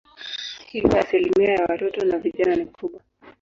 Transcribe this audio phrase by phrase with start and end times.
[0.67, 3.01] Hivyo asilimia ya watoto na vijana ni kubwa.